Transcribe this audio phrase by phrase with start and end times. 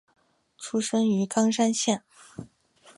[0.57, 2.01] 出身于冈山县。